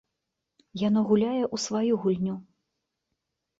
Яно 0.87 0.99
гуляе 1.09 1.43
ў 1.43 1.55
сваю 1.67 1.93
гульню. 2.07 2.35